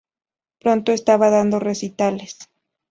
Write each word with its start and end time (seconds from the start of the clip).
Pronto 0.63 0.89
estaba 0.93 1.29
dando 1.29 1.59
recitales. 1.59 2.33